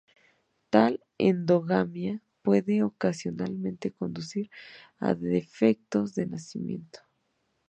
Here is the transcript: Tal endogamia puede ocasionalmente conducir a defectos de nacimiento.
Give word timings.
Tal 0.71 0.99
endogamia 1.19 2.23
puede 2.41 2.81
ocasionalmente 2.81 3.91
conducir 3.91 4.49
a 4.97 5.13
defectos 5.13 6.15
de 6.15 6.25
nacimiento. 6.25 7.01